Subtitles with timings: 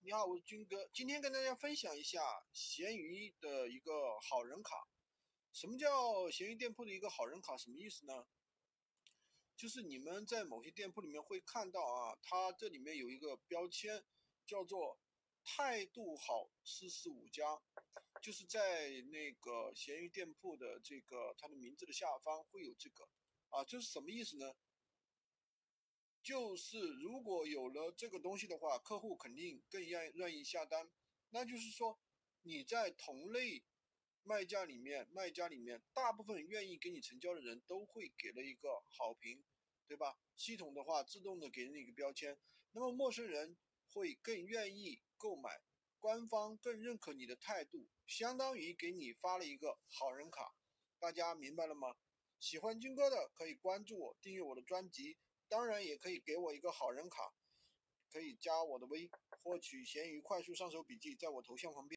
[0.00, 2.18] 你好，我是军哥，今天跟大家分享一下
[2.54, 4.88] 闲鱼的一个好人卡。
[5.52, 7.54] 什么叫闲鱼店铺的一个好人卡？
[7.54, 8.26] 什么意思呢？
[9.54, 14.02] 就是你们在某些店铺里面会看到啊，它这里面有一个标签，
[14.46, 14.98] 叫做
[15.44, 17.60] “态度好四四五加”，
[18.22, 23.06] 就是在那个闲鱼店铺的这个它的名字的下方会有这个
[23.50, 24.54] 啊，这是什么意思呢？
[26.24, 30.90] 就是如果有了这个东西的话，客户肯定更愿愿意下单。
[31.28, 32.00] 那就是说，
[32.40, 33.62] 你在同类
[34.22, 39.44] 卖家里面，卖家里面大部分愿意给你成交的人都会给了一个好评，
[39.86, 40.18] 对吧？
[40.34, 42.38] 系统的话自动的给你一个标签，
[42.72, 43.58] 那么陌生人
[43.92, 45.60] 会更愿意购买，
[46.00, 50.56] 官方更认可你的态度，相当于给你发了一个好人卡。
[50.98, 51.94] 大家明白了吗？
[52.40, 55.18] 喜欢军哥的可以关注我，订阅我的专辑。
[55.54, 57.32] 当然也可以给我一个好人卡，
[58.10, 59.08] 可以加我的微，
[59.40, 61.92] 获取闲鱼快速上手笔记，在我头像旁边。